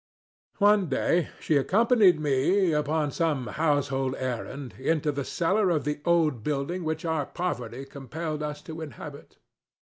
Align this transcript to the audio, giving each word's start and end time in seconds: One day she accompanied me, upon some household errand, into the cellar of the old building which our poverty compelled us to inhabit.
One 0.57 0.87
day 0.89 1.29
she 1.39 1.57
accompanied 1.57 2.19
me, 2.19 2.71
upon 2.73 3.11
some 3.11 3.45
household 3.45 4.15
errand, 4.17 4.73
into 4.79 5.11
the 5.11 5.23
cellar 5.23 5.69
of 5.69 5.83
the 5.83 6.01
old 6.05 6.41
building 6.43 6.83
which 6.83 7.05
our 7.05 7.27
poverty 7.27 7.85
compelled 7.85 8.41
us 8.41 8.63
to 8.63 8.81
inhabit. 8.81 9.37